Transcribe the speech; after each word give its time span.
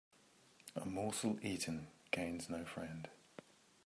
A 0.75 0.83
morsel 0.83 1.37
eaten 1.43 1.87
gains 2.09 2.49
no 2.49 2.65
friend. 2.65 3.07